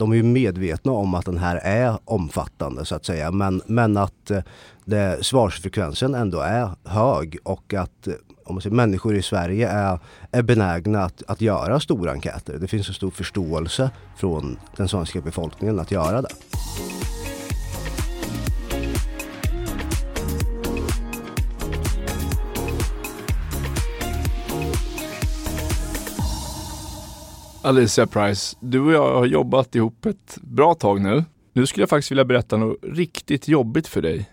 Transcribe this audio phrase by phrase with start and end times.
[0.00, 3.30] de är ju medvetna om att den här är omfattande så att säga.
[3.30, 4.42] Men, men att eh,
[4.84, 9.98] det, svarsfrekvensen ändå är hög och att eh, om man säger, människor i Sverige är,
[10.30, 12.58] är benägna att, att göra stora enkäter.
[12.58, 16.28] Det finns en stor förståelse från den svenska befolkningen att göra det.
[27.62, 31.24] Alicia Price, du och jag har jobbat ihop ett bra tag nu.
[31.52, 34.30] Nu skulle jag faktiskt vilja berätta något riktigt jobbigt för dig.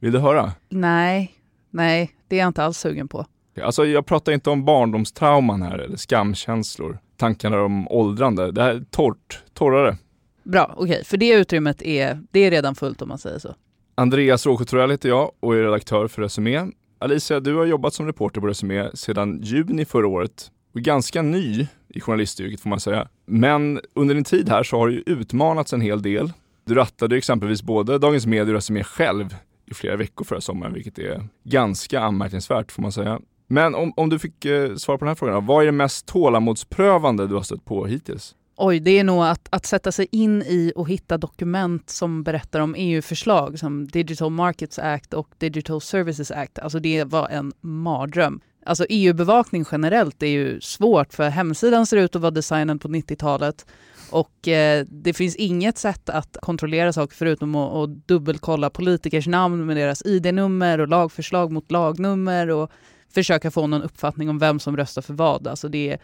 [0.00, 0.52] Vill du höra?
[0.68, 1.32] Nej,
[1.70, 3.26] nej, det är jag inte alls sugen på.
[3.62, 8.52] Alltså jag pratar inte om barndomstrauman här eller skamkänslor, tankarna om åldrande.
[8.52, 9.96] Det här är torrt, torrare.
[10.42, 11.04] Bra, okej, okay.
[11.04, 13.54] för det utrymmet är, det är redan fullt om man säger så.
[13.94, 16.66] Andreas Råsjö heter jag och är redaktör för Resumé.
[16.98, 21.22] Alicia, du har jobbat som reporter på Resumé sedan juni förra året och är ganska
[21.22, 23.08] ny i journalistyrket får man säga.
[23.26, 26.32] Men under din tid här så har du utmanats en hel del.
[26.64, 29.36] Du rattade exempelvis både Dagens Media och SME själv
[29.70, 33.20] i flera veckor förra sommaren, vilket är ganska anmärkningsvärt får man säga.
[33.46, 36.06] Men om, om du fick eh, svara på den här frågan, vad är det mest
[36.06, 38.34] tålamodsprövande du har stött på hittills?
[38.56, 42.60] Oj, det är nog att, att sätta sig in i och hitta dokument som berättar
[42.60, 46.58] om EU-förslag som Digital Markets Act och Digital Services Act.
[46.58, 48.40] Alltså det var en mardröm.
[48.66, 53.66] Alltså EU-bevakning generellt är ju svårt för hemsidan ser ut att vara designad på 90-talet
[54.10, 59.66] och eh, det finns inget sätt att kontrollera saker förutom att, att dubbelkolla politikers namn
[59.66, 62.70] med deras ID-nummer och lagförslag mot lagnummer och
[63.14, 65.46] försöka få någon uppfattning om vem som röstar för vad.
[65.46, 65.98] Alltså det är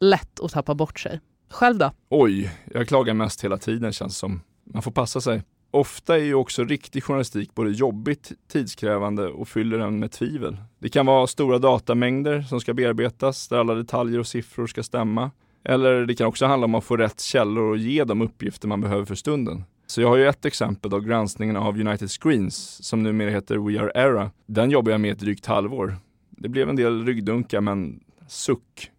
[0.00, 1.20] lätt att tappa bort sig.
[1.50, 1.92] Själv då?
[2.08, 4.40] Oj, jag klagar mest hela tiden känns som.
[4.64, 5.42] Man får passa sig.
[5.76, 10.56] Ofta är ju också riktig journalistik både jobbigt, tidskrävande och fyller en med tvivel.
[10.78, 15.30] Det kan vara stora datamängder som ska bearbetas där alla detaljer och siffror ska stämma.
[15.64, 18.80] Eller det kan också handla om att få rätt källor och ge de uppgifter man
[18.80, 19.64] behöver för stunden.
[19.86, 23.80] Så jag har ju ett exempel då granskningen av United Screens som numera heter We
[23.80, 24.30] Are Era.
[24.46, 25.96] Den jobbar jag med ett drygt halvår.
[26.30, 28.90] Det blev en del ryggdunkar men suck.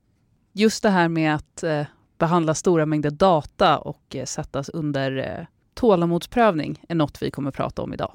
[0.53, 1.85] Just det här med att eh,
[2.17, 5.45] behandla stora mängder data och eh, sättas under eh,
[5.77, 8.11] tålamodsprövning är något vi kommer prata om idag.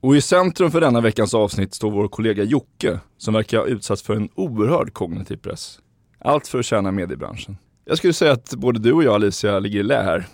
[0.00, 4.02] Och i centrum för denna veckans avsnitt står vår kollega Jocke som verkar ha utsatts
[4.02, 5.78] för en oerhörd kognitiv press.
[6.18, 7.56] Allt för att tjäna mediebranschen.
[7.84, 10.26] Jag skulle säga att både du och jag Alicia ligger i lä här.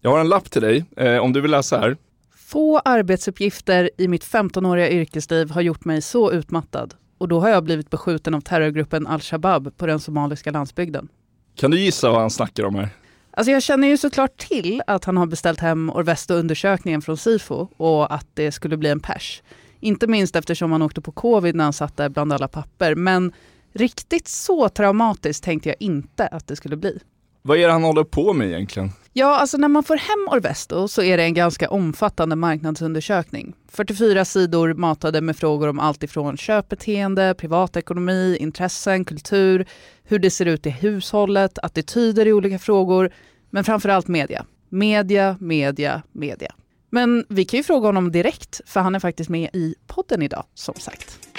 [0.00, 1.96] Jag har en lapp till dig eh, om du vill läsa här.
[2.36, 7.64] Få arbetsuppgifter i mitt 15-åriga yrkesliv har gjort mig så utmattad och då har jag
[7.64, 11.08] blivit beskjuten av terrorgruppen al-Shabab på den somaliska landsbygden.
[11.56, 12.88] Kan du gissa vad han snackar om här?
[13.36, 18.14] Alltså jag känner ju såklart till att han har beställt hem Orvesto-undersökningen från Sifo och
[18.14, 19.42] att det skulle bli en pers.
[19.80, 22.94] Inte minst eftersom han åkte på covid när han satt där bland alla papper.
[22.94, 23.32] Men
[23.72, 26.98] riktigt så traumatiskt tänkte jag inte att det skulle bli.
[27.42, 28.92] Vad är det han håller på med egentligen?
[29.16, 33.54] Ja, alltså när man får hem Orvesto så är det en ganska omfattande marknadsundersökning.
[33.68, 39.66] 44 sidor matade med frågor om allt ifrån köpbeteende, privatekonomi, intressen, kultur,
[40.04, 43.12] hur det ser ut i hushållet, attityder i olika frågor,
[43.50, 44.46] men framförallt media.
[44.68, 46.54] Media, media, media.
[46.90, 50.44] Men vi kan ju fråga honom direkt, för han är faktiskt med i podden idag,
[50.54, 51.33] som sagt.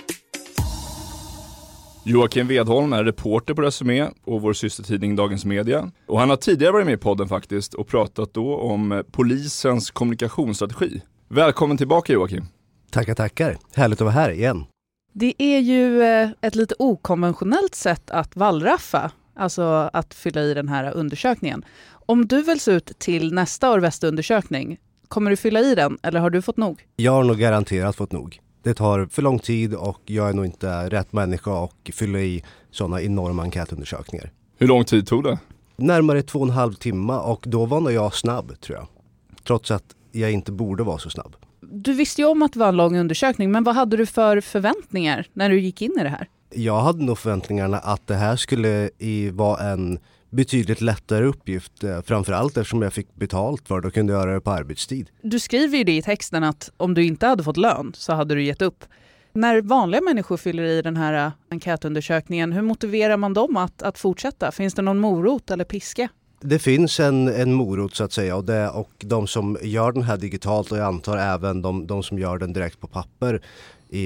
[2.07, 5.91] Joakim Vedholm är reporter på Resumé och vår systertidning Dagens Media.
[6.07, 11.01] Och han har tidigare varit med i podden faktiskt och pratat då om polisens kommunikationsstrategi.
[11.27, 12.45] Välkommen tillbaka Joakim.
[12.91, 13.57] Tackar, tackar.
[13.75, 14.65] Härligt att vara här igen.
[15.13, 20.67] Det är ju eh, ett lite okonventionellt sätt att vallraffa, alltså att fylla i den
[20.67, 21.65] här undersökningen.
[21.89, 24.77] Om du väljs ut till nästa Orvesta-undersökning,
[25.07, 26.85] kommer du fylla i den eller har du fått nog?
[26.95, 28.39] Jag har nog garanterat fått nog.
[28.65, 32.43] Det tar för lång tid och jag är nog inte rätt människa att fylla i
[32.71, 34.31] sådana enorma enkätundersökningar.
[34.57, 35.39] Hur lång tid tog det?
[35.75, 38.87] Närmare två och en halv timme och då var nog jag snabb tror jag.
[39.43, 41.35] Trots att jag inte borde vara så snabb.
[41.61, 44.41] Du visste ju om att det var en lång undersökning, men vad hade du för
[44.41, 46.27] förväntningar när du gick in i det här?
[46.53, 48.89] Jag hade nog förväntningarna att det här skulle
[49.33, 49.99] vara en
[50.35, 51.83] betydligt lättare uppgift.
[51.83, 55.09] Eh, framförallt eftersom jag fick betalt för det och kunde göra det på arbetstid.
[55.21, 58.35] Du skriver ju det i texten att om du inte hade fått lön så hade
[58.35, 58.85] du gett upp.
[59.33, 64.51] När vanliga människor fyller i den här enkätundersökningen, hur motiverar man dem att, att fortsätta?
[64.51, 66.09] Finns det någon morot eller piska?
[66.41, 70.03] Det finns en, en morot så att säga och, det, och de som gör den
[70.03, 73.41] här digitalt och jag antar även de, de som gör den direkt på papper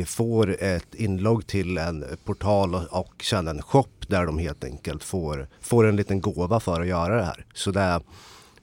[0.06, 5.48] får ett inlogg till en portal och sen en shop där de helt enkelt får,
[5.62, 7.46] får en liten gåva för att göra det här.
[7.54, 8.02] Så det,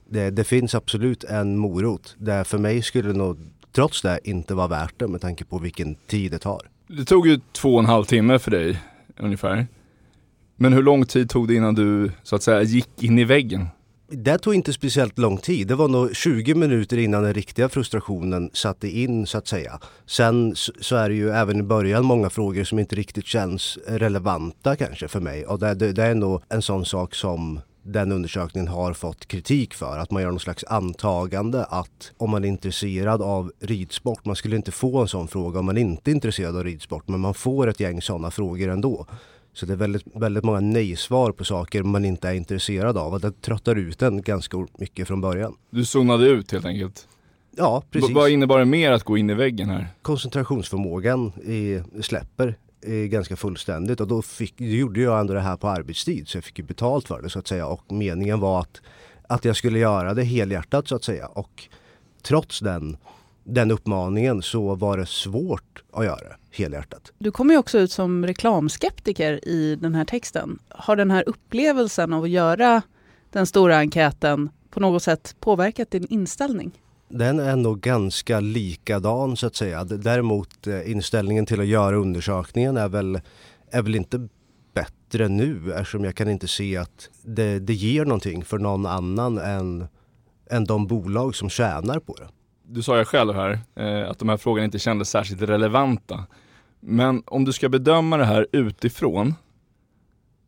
[0.09, 2.15] det, det finns absolut en morot.
[2.17, 3.37] Det för mig skulle det nog
[3.71, 6.61] trots det inte vara värt det med tanke på vilken tid det tar.
[6.87, 8.79] Det tog ju två och en halv timme för dig
[9.17, 9.67] ungefär.
[10.59, 13.67] Men hur lång tid tog det innan du så att säga gick in i väggen?
[14.09, 15.67] Det tog inte speciellt lång tid.
[15.67, 19.79] Det var nog 20 minuter innan den riktiga frustrationen satte in så att säga.
[20.05, 24.75] Sen så är det ju även i början många frågor som inte riktigt känns relevanta
[24.75, 25.45] kanske för mig.
[25.45, 29.73] Och det, det, det är nog en sån sak som den undersökningen har fått kritik
[29.73, 29.97] för.
[29.97, 34.55] Att man gör någon slags antagande att om man är intresserad av ridsport, man skulle
[34.55, 37.67] inte få en sån fråga om man inte är intresserad av ridsport, men man får
[37.67, 39.07] ett gäng sådana frågor ändå.
[39.57, 43.21] Så det är väldigt, väldigt många nej-svar på saker man inte är intresserad av och
[43.21, 45.55] det tröttar ut en ganska mycket från början.
[45.69, 47.07] Du zonade ut helt enkelt?
[47.55, 48.09] Ja, precis.
[48.09, 49.87] V vad innebar det mer att gå in i väggen här?
[50.01, 52.55] Koncentrationsförmågan i, släpper
[53.07, 56.43] ganska fullständigt och då, fick, då gjorde jag ändå det här på arbetstid så jag
[56.43, 58.81] fick ju betalt för det så att säga och meningen var att,
[59.27, 61.67] att jag skulle göra det helhjärtat så att säga och
[62.21, 62.97] trots den,
[63.47, 67.11] den uppmaningen så var det svårt att göra helhjärtat.
[67.17, 70.59] Du kommer ju också ut som reklamskeptiker i den här texten.
[70.69, 72.81] Har den här upplevelsen av att göra
[73.31, 76.81] den stora enkäten på något sätt påverkat din inställning?
[77.09, 79.83] Den är nog ganska likadan så att säga.
[79.83, 83.21] Däremot eh, inställningen till att göra undersökningen är väl,
[83.71, 84.27] är väl inte
[84.73, 89.37] bättre nu eftersom jag kan inte se att det, det ger någonting för någon annan
[89.37, 89.87] än,
[90.49, 92.27] än de bolag som tjänar på det.
[92.69, 96.25] Du sa ju själv här eh, att de här frågorna inte kändes särskilt relevanta.
[96.79, 99.35] Men om du ska bedöma det här utifrån,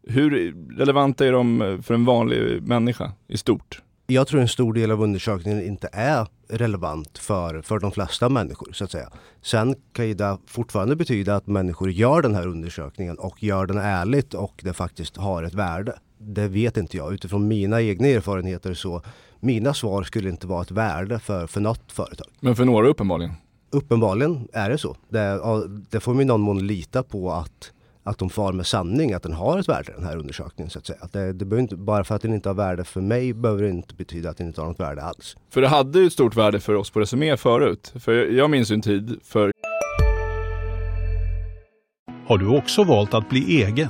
[0.07, 3.81] hur relevanta är de eh, för en vanlig människa i stort?
[4.07, 8.73] Jag tror en stor del av undersökningen inte är relevant för, för de flesta människor
[8.73, 9.09] så att säga.
[9.41, 13.77] Sen kan ju det fortfarande betyda att människor gör den här undersökningen och gör den
[13.77, 15.99] ärligt och det faktiskt har ett värde.
[16.17, 17.13] Det vet inte jag.
[17.13, 19.01] Utifrån mina egna erfarenheter så
[19.39, 22.27] mina svar skulle inte vara ett värde för, för något företag.
[22.39, 23.33] Men för några uppenbarligen?
[23.71, 24.97] Uppenbarligen är det så.
[25.09, 25.41] Det,
[25.89, 27.71] det får man i någon mån lita på att
[28.03, 30.85] att de far med sanning, att den har ett värde den här undersökningen så att
[30.85, 30.99] säga.
[31.01, 33.69] Att det, det inte, bara för att den inte har värde för mig behöver det
[33.69, 35.37] inte betyda att den inte har något värde alls.
[35.49, 37.93] För det hade ju ett stort värde för oss på Resumé förut.
[37.95, 39.51] För jag minns ju en tid för...
[42.27, 43.89] Har du också valt att bli egen?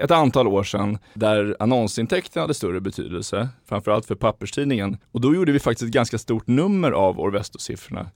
[0.00, 4.98] Ett antal år sedan där annonsintäkterna hade större betydelse, framförallt för papperstidningen.
[5.12, 8.06] Och då gjorde vi faktiskt ett ganska stort nummer av Orvesto-siffrorna.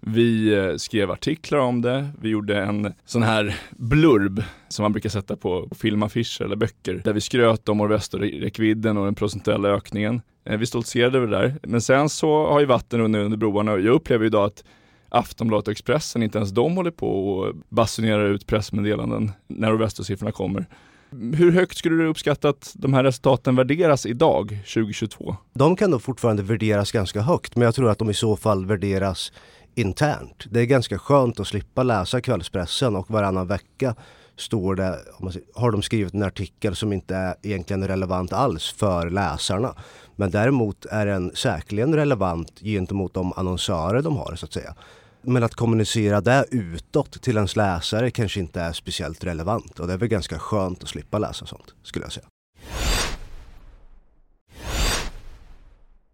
[0.00, 2.08] Vi eh, skrev artiklar om det.
[2.20, 7.12] Vi gjorde en sån här blurb som man brukar sätta på filmaffischer eller böcker där
[7.12, 10.22] vi skröt om Orvesto-räckvidden och den procentuella ökningen.
[10.44, 11.54] Eh, vi stoltserade över det där.
[11.62, 14.64] Men sen så har ju vatten runnit under broarna och jag upplever idag att
[15.08, 20.66] Aftonbladet och Expressen, inte ens de håller på och basunerar ut pressmeddelanden när Orvesto-siffrorna kommer.
[21.20, 25.36] Hur högt skulle du uppskatta att de här resultaten värderas idag, 2022?
[25.52, 28.66] De kan nog fortfarande värderas ganska högt, men jag tror att de i så fall
[28.66, 29.32] värderas
[29.74, 30.44] internt.
[30.50, 33.94] Det är ganska skönt att slippa läsa kvällspressen och varannan vecka
[34.36, 34.98] står det,
[35.54, 39.74] har de skrivit en artikel som inte är egentligen relevant alls för läsarna.
[40.16, 44.74] Men däremot är den säkerligen relevant gentemot de annonsörer de har så att säga.
[45.26, 49.92] Men att kommunicera det utåt till ens läsare kanske inte är speciellt relevant och det
[49.92, 52.26] är väl ganska skönt att slippa läsa sånt skulle jag säga.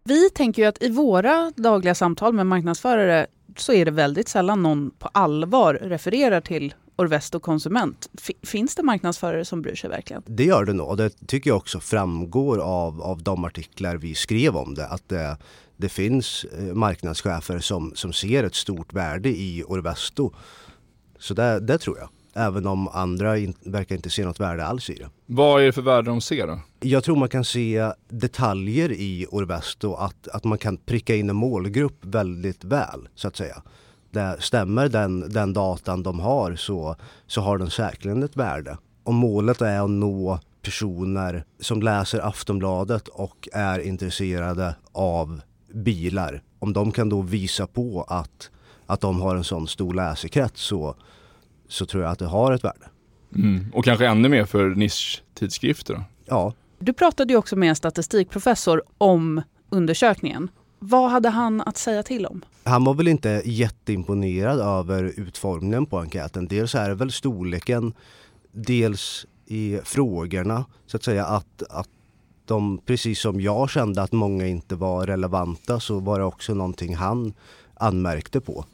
[0.04, 3.26] Vi tänker ju att i våra dagliga samtal med marknadsförare
[3.56, 8.10] så är det väldigt sällan någon på allvar refererar till Orvesto Konsument.
[8.42, 10.22] finns det marknadsförare som bryr sig verkligen?
[10.26, 10.96] Det gör det nog.
[10.96, 14.86] Det tycker jag också framgår av, av de artiklar vi skrev om det.
[14.86, 15.36] Att det,
[15.76, 20.32] det finns eh, marknadschefer som, som ser ett stort värde i Orvesto.
[21.18, 22.08] Så det, det tror jag.
[22.34, 25.08] Även om andra in, verkar inte se något värde alls i det.
[25.26, 26.60] Vad är det för värde de ser då?
[26.80, 31.36] Jag tror man kan se detaljer i Orvesto, att, att man kan pricka in en
[31.36, 33.62] målgrupp väldigt väl så att säga.
[34.10, 38.78] Det stämmer den, den datan de har så, så har den säkerligen ett värde.
[39.04, 45.40] Om målet är att nå personer som läser Aftonbladet och är intresserade av
[45.74, 46.42] bilar.
[46.58, 48.50] Om de kan då visa på att,
[48.86, 50.94] att de har en sån stor läsekrets så,
[51.68, 52.88] så tror jag att det har ett värde.
[53.34, 53.66] Mm.
[53.74, 55.94] Och kanske ännu mer för nischtidskrifter?
[55.94, 56.04] Då?
[56.26, 56.52] Ja.
[56.78, 60.48] Du pratade ju också med en statistikprofessor om undersökningen.
[60.82, 62.44] Vad hade han att säga till om?
[62.64, 66.46] Han var väl inte jätteimponerad över utformningen på enkäten.
[66.46, 67.92] Dels är det väl storleken,
[68.52, 71.88] dels i frågorna så att säga att, att
[72.44, 76.96] de, precis som jag kände att många inte var relevanta så var det också någonting
[76.96, 77.32] han
[77.74, 78.64] anmärkte på.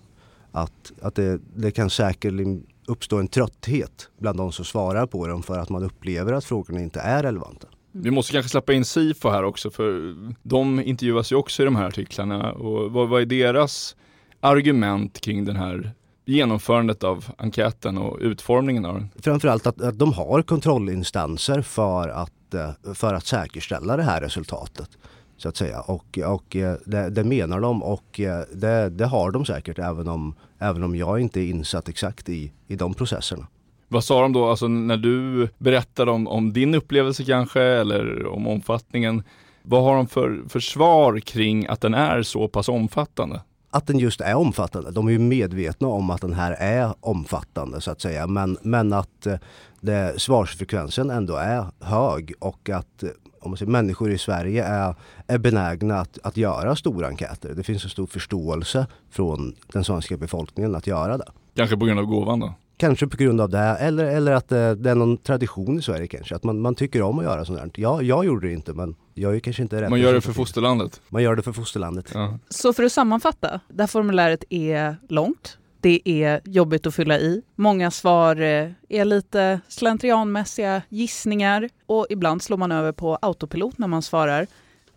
[0.53, 5.43] Att, att det, det kan säkerligen uppstå en trötthet bland de som svarar på dem
[5.43, 7.69] för att man upplever att frågorna inte är relevanta.
[8.03, 11.76] Vi måste kanske släppa in SIFO här också för de intervjuas ju också i de
[11.76, 13.97] här artiklarna och vad, vad är deras
[14.41, 15.93] argument kring den här
[16.25, 19.09] genomförandet av enkäten och utformningen av den?
[19.19, 24.88] Framförallt att, att de har kontrollinstanser för att, eh, för att säkerställa det här resultatet.
[25.37, 25.81] Så att säga.
[25.81, 30.09] Och, och eh, det, det menar de och eh, det, det, har de säkert även
[30.09, 33.47] om, även om jag inte är insatt exakt i, i de processerna.
[33.88, 38.47] Vad sa de då, alltså när du berättade om, om din upplevelse kanske eller om
[38.47, 39.23] omfattningen.
[39.62, 43.40] Vad har de för, för svar kring att den är så pass omfattande?
[43.71, 44.90] Att den just är omfattande.
[44.90, 48.26] De är ju medvetna om att den här är omfattande så att säga.
[48.26, 49.35] Men, men att eh,
[49.81, 53.05] det, svarsfrekvensen ändå är hög och att
[53.40, 54.95] om man säger, människor i Sverige är,
[55.26, 57.55] är benägna att, att göra stora enkäter.
[57.55, 61.28] Det finns en stor förståelse från den svenska befolkningen att göra det.
[61.55, 62.55] Kanske på grund av gåvan då?
[62.76, 66.06] Kanske på grund av det eller, eller att det, det, är någon tradition i Sverige
[66.06, 66.37] kanske.
[66.37, 67.71] Att man, man tycker om att göra sånt här.
[67.75, 69.90] Jag, jag gjorde det inte men jag är kanske inte rätt.
[69.90, 71.00] Man gör det för fosterlandet?
[71.09, 72.11] Man gör det för fosterlandet.
[72.14, 72.38] Ja.
[72.49, 75.59] Så för att sammanfatta, det här formuläret är långt.
[75.80, 77.42] Det är jobbigt att fylla i.
[77.54, 83.87] Många svar eh, är lite slentrianmässiga gissningar och ibland slår man över på autopilot när
[83.87, 84.47] man svarar.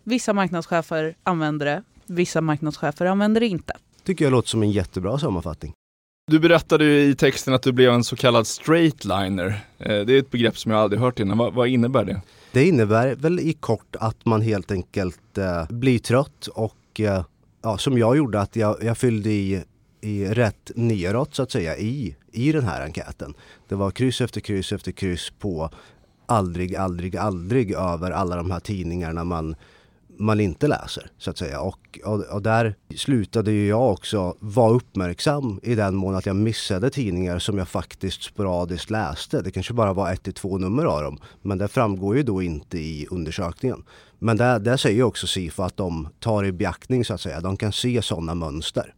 [0.04, 3.72] Vissa marknadschefer använder det, vissa marknadschefer använder det inte.
[4.04, 5.74] Tycker jag låter som en jättebra sammanfattning.
[6.30, 9.64] Du berättade ju i texten att du blev en så kallad straightliner.
[9.78, 11.38] Eh, det är ett begrepp som jag aldrig hört innan.
[11.38, 12.20] Vad, vad innebär det?
[12.52, 17.24] Det innebär väl i kort att man helt enkelt eh, blir trött och eh,
[17.62, 19.64] ja, som jag gjorde att jag, jag fyllde i,
[20.00, 23.34] i rätt neråt så att säga i, i den här enkäten.
[23.68, 25.70] Det var kryss efter kryss efter kryss på
[26.26, 29.54] aldrig, aldrig, aldrig över alla de här tidningarna man
[30.20, 31.60] man inte läser så att säga.
[31.60, 36.36] Och, och, och, där slutade ju jag också vara uppmärksam i den mån att jag
[36.36, 39.42] missade tidningar som jag faktiskt sporadiskt läste.
[39.42, 41.18] Det kanske bara var ett till två nummer av dem.
[41.42, 43.84] Men det framgår ju då inte i undersökningen.
[44.18, 47.40] Men där, där säger också Sifo att de tar i beaktning så att säga.
[47.40, 48.94] De kan se sådana mönster.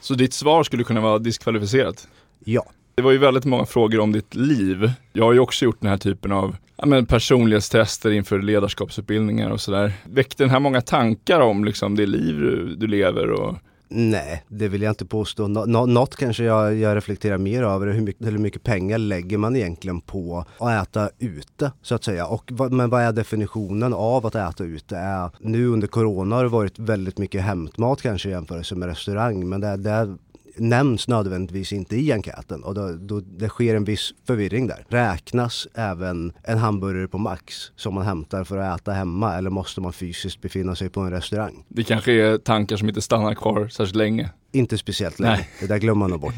[0.00, 2.08] Så ditt svar skulle kunna vara diskvalificerat?
[2.44, 2.64] Ja.
[3.00, 4.92] Det var ju väldigt många frågor om ditt liv.
[5.12, 9.60] Jag har ju också gjort den här typen av ja, men personlighetstester inför ledarskapsutbildningar och
[9.60, 9.92] sådär.
[10.04, 13.30] Väckte den här många tankar om liksom, det liv du, du lever?
[13.30, 13.56] Och...
[13.88, 15.48] Nej, det vill jag inte påstå.
[15.48, 19.56] Nå något kanske jag, jag reflekterar mer över hur mycket, hur mycket pengar lägger man
[19.56, 22.26] egentligen på att äta ute så att säga.
[22.26, 24.96] Och, men vad är definitionen av att äta ute?
[24.96, 29.48] Är, nu under corona har det varit väldigt mycket hämtmat kanske i jämförelse med restaurang
[29.48, 30.16] men det, det
[30.56, 34.84] nämns nödvändigtvis inte i enkäten och då, då, det sker en viss förvirring där.
[34.88, 39.80] Räknas även en hamburgare på Max som man hämtar för att äta hemma eller måste
[39.80, 41.64] man fysiskt befinna sig på en restaurang?
[41.68, 44.30] Det kanske är tankar som inte stannar kvar särskilt länge.
[44.52, 45.48] Inte speciellt länge, Nej.
[45.60, 46.34] det där glömmer man nog bort.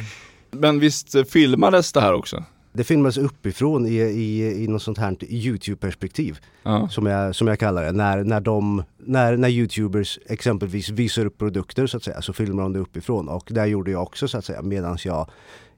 [0.50, 2.44] Men visst filmades det här också?
[2.72, 6.38] Det filmades uppifrån i, i, i något sånt här Youtube-perspektiv.
[6.62, 6.88] Ja.
[6.88, 7.92] Som, jag, som jag kallar det.
[7.92, 12.62] När, när, de, när, när Youtubers exempelvis visar upp produkter så att säga så filmar
[12.62, 13.28] de det uppifrån.
[13.28, 15.30] Och det gjorde jag också så att säga medan jag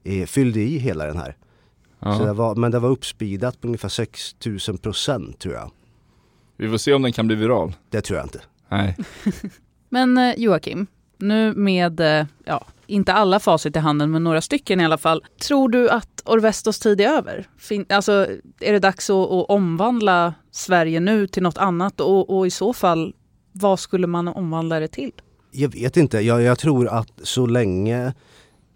[0.03, 1.35] eh, fyllde i hela den här.
[1.99, 2.17] Ja.
[2.17, 5.71] Så det var, men det var uppspeedat på ungefär 6000 procent tror jag.
[6.57, 7.73] Vi får se om den kan bli viral.
[7.89, 8.41] Det tror jag inte.
[8.69, 8.97] Nej.
[9.89, 14.81] men eh, Joakim, nu med, eh, ja, inte alla facit i handen, men några stycken
[14.81, 15.23] i alla fall.
[15.47, 17.47] Tror du att Orvestos tid är över?
[17.57, 18.27] Fin alltså,
[18.59, 22.73] är det dags att, att, omvandla Sverige nu till något annat och, och, i så
[22.73, 23.13] fall,
[23.51, 25.11] vad skulle man omvandla det till?
[25.51, 26.19] Jag vet inte.
[26.19, 28.13] Jag, jag tror att så länge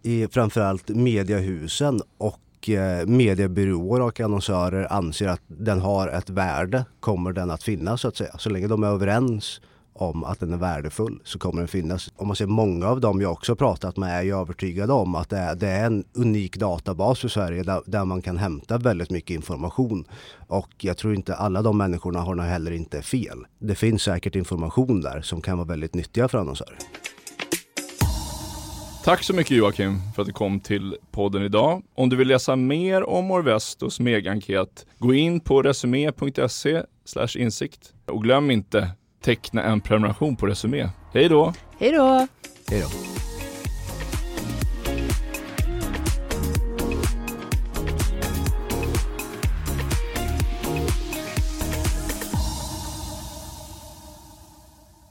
[0.03, 7.31] i framförallt mediehusen och eh, mediebyråer och annonsörer anser att den har ett värde kommer
[7.31, 8.38] den att finnas så att säga.
[8.38, 9.62] Så länge de är överens
[10.01, 12.12] om att den är värdefull så kommer den finnas.
[12.15, 15.29] Om man ser många av dem jag också pratat med är ju övertygade om att
[15.29, 19.10] det är, det är en unik databas för Sverige där, där, man kan hämta väldigt
[19.10, 20.06] mycket information.
[20.48, 23.46] Och jag tror inte alla de människorna har heller inte fel.
[23.60, 26.77] Det finns säkert information där som kan vara väldigt nyttiga för annonsörer.
[29.03, 31.84] Tack så mycket Joakim för att du kom till podden idag.
[31.96, 36.84] Om du vill läsa mer om Orvestos megaenkät, gå in på resumé.se
[37.36, 38.89] insikt och glöm inte
[39.22, 40.90] teckna en prenumeration på Resumé.
[41.14, 41.54] Hej då!
[41.80, 42.28] Hej då!
[42.70, 43.19] Hej då!